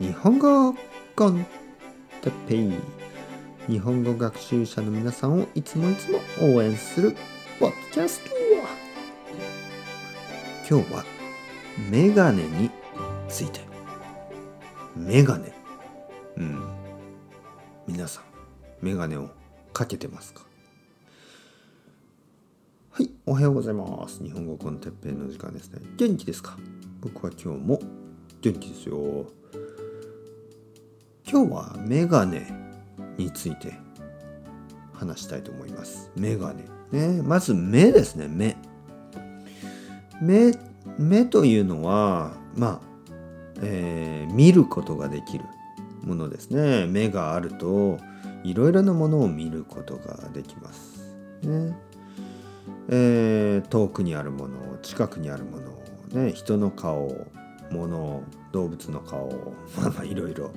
[0.00, 0.74] 日本語
[1.14, 1.46] コン
[2.20, 2.72] テッペイ
[3.72, 7.16] 日本語学習者の皆さんをいつもいつも応援する
[7.60, 8.34] ポッドキャスト
[10.68, 11.04] 今日は
[11.90, 12.70] メガネに
[13.28, 13.60] ついて。
[14.96, 15.52] メガネ。
[16.38, 16.62] うん
[17.86, 18.24] 皆さん
[18.80, 19.28] メガネを
[19.72, 20.42] かけてますか？
[22.90, 24.24] はいおはようございます。
[24.24, 25.80] 日本語コンテッペイの時間ですね。
[25.96, 26.56] 元気ですか？
[27.00, 27.78] 僕は今日も
[28.40, 29.26] 元気ですよ。
[31.26, 32.46] 今日はメガネ
[33.16, 33.72] について
[34.92, 36.10] 話したいと思います。
[36.16, 36.64] メガネ。
[36.92, 37.22] ね。
[37.22, 38.28] まず目ですね。
[38.28, 38.56] 目。
[40.20, 40.52] 目
[40.98, 42.80] 目というのはまあ、
[43.62, 45.44] えー、見ることができる
[46.02, 46.86] ものですね。
[46.86, 47.98] 目があると
[48.44, 51.14] いろいろなものを見ることができます。
[51.42, 51.74] ね。
[52.88, 55.58] えー、遠くにあるもの近くにあるも
[56.12, 57.26] の、ね、人の顔
[57.74, 59.28] 物動物の顔
[59.76, 60.52] まあまあいろいろ。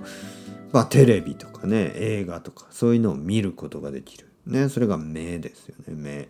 [0.72, 4.28] まあテレビとかね映画とかそういうのを見ることができる。
[4.46, 6.30] ねそれが目ですよね目。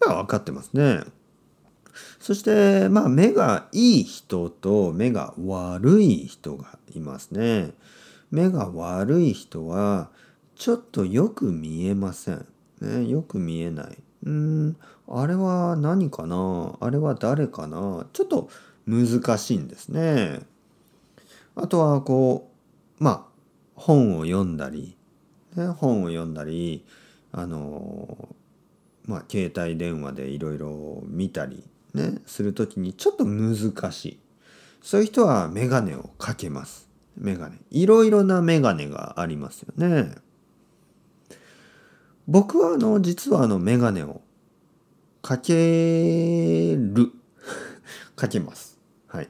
[0.00, 1.02] まあ分かってますね。
[2.18, 7.72] そしてまあ目がいい人と目が悪い人がいますね。
[8.30, 10.10] 目が悪い人は
[10.54, 12.46] ちょっとよく見えません、
[12.80, 13.98] ね、よく見えない。
[14.24, 14.76] うん
[15.08, 16.76] あれは何かな？
[16.78, 18.06] あれは誰かな？
[18.12, 18.48] ちょっと
[18.86, 20.40] 難しいんですね。
[21.56, 22.50] あとはこ
[23.00, 23.24] うまあ
[23.74, 24.96] 本を読んだり、
[25.56, 26.84] ね、本を読んだり
[27.32, 28.28] あの
[29.06, 31.64] まあ携帯電話でいろいろ見たり
[31.94, 34.18] ねする時にちょっと難しい。
[34.82, 36.88] そういう人は眼鏡をかけます。
[37.18, 40.14] 眼鏡いろいろな眼鏡がありますよね。
[42.26, 44.22] 僕はあの実はあの眼鏡を
[45.20, 47.12] かける
[48.20, 49.28] かけますはい。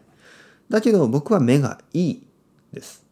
[0.68, 2.26] だけど僕は目がいい
[2.72, 3.06] です。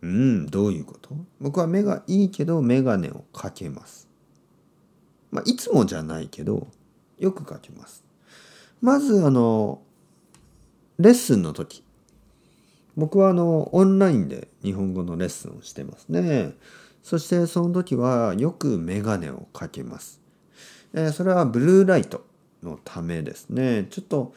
[0.00, 1.10] うん、どういうこと？
[1.40, 4.08] 僕は目がいいけどメガネをかけます。
[5.30, 6.68] まあ、いつもじゃないけど、
[7.18, 8.02] よくかけます。
[8.80, 9.82] まず、あの、
[10.98, 11.82] レッスンの時。
[12.96, 16.52] 僕はあの、オンラインで日本語のレッスンをしてますね。
[17.02, 20.20] そしてその時はよくメガネをかけます。
[20.94, 22.24] えー、それはブルーライト
[22.62, 23.86] のためですね。
[23.90, 24.34] ちょっと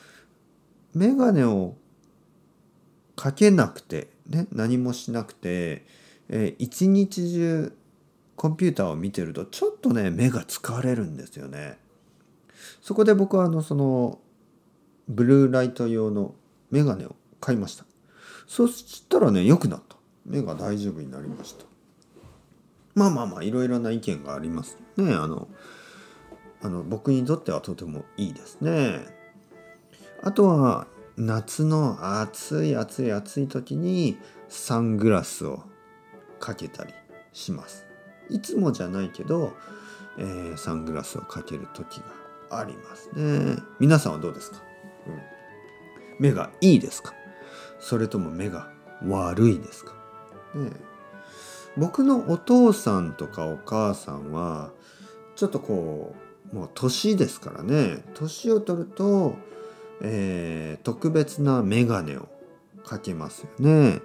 [0.94, 1.76] メガネを
[3.16, 5.86] かけなくて、ね、何もしなくて、
[6.30, 7.74] えー、一日中
[8.36, 11.78] コンピューターを見てるとちょっとね目が疲れるんですよね。
[12.82, 14.20] そこで僕はあのその
[15.08, 16.34] ブルーライト用の
[16.72, 17.86] メガネを買いました。
[18.48, 19.96] そしたらね良くなった。
[20.26, 21.66] 目が大丈夫になりました。
[22.96, 25.14] まあまあまあいろいろな意見がありますね。
[25.14, 25.48] あの
[26.62, 29.21] あの僕にとってはとてもいいですね。
[30.24, 30.88] あとは
[31.18, 34.18] 夏の暑い暑い暑い時に
[34.50, 35.64] サングラスを
[36.40, 36.94] かけたり
[37.34, 37.86] します。
[38.30, 39.54] いつもじゃないけど、
[40.18, 41.98] えー、サングラスをかける時
[42.50, 43.58] がありますね。
[43.80, 44.58] 皆さんはどうですか、
[45.08, 45.22] うん、
[46.20, 47.14] 目がいいですか？
[47.80, 48.70] それとも目が
[49.08, 49.94] 悪いですか、
[50.56, 50.70] ね、
[51.78, 54.72] 僕のお父さんとかお母さんは
[55.36, 56.16] ちょっとこ
[56.54, 58.04] うもう年ですからね。
[58.14, 59.36] 年を取ると
[60.02, 62.28] えー、特別な眼鏡を
[62.84, 64.02] かけますよね。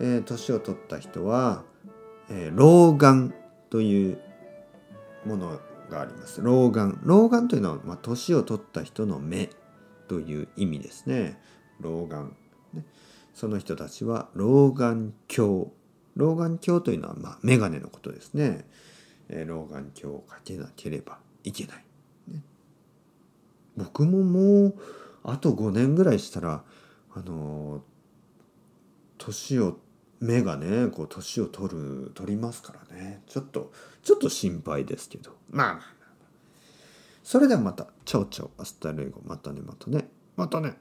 [0.00, 1.64] えー、年を取った人は、
[2.28, 3.34] えー、老眼
[3.70, 4.18] という
[5.24, 6.40] ものがあります。
[6.42, 7.00] 老眼。
[7.02, 9.50] 老眼というのは、まあ、年を取った人の目
[10.08, 11.40] という意味ですね。
[11.80, 12.36] 老眼。
[12.72, 12.84] ね、
[13.34, 15.66] その人たちは老眼鏡。
[16.16, 18.66] 老眼鏡というのは、まあ、眼鏡のことですね。
[19.28, 21.84] えー、老眼鏡をかけなければいけない。
[22.28, 22.42] ね、
[23.76, 24.74] 僕ももう
[25.24, 26.62] あと5年ぐらいしたら
[27.14, 27.82] あの
[29.18, 29.78] 年を
[30.20, 33.22] 目がねこう年を取る取りますからね。
[33.26, 35.32] ちょっとちょっと心配ですけど。
[35.50, 35.84] まあまあ。
[37.22, 37.86] それではまた。
[38.04, 38.50] チャオチャオ。
[38.58, 39.20] Hasta luego。
[39.24, 40.08] またねまたね。
[40.36, 40.76] またね。